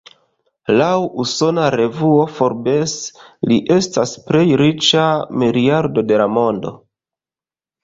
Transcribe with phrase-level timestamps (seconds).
[0.77, 2.95] Laŭ usona revuo "Forbes",
[3.53, 5.07] li estas plej riĉa
[5.45, 6.77] miliardo de la mondo.